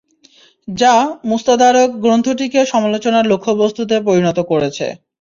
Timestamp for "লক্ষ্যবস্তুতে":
3.31-3.95